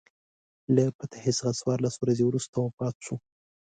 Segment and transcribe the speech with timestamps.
[0.75, 3.15] له فتحې څخه څوارلس ورځې وروسته وفات شو.